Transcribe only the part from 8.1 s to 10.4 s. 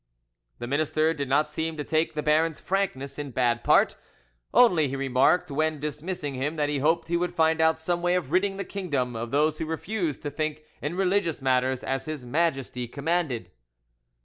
of ridding the kingdom of those who refused to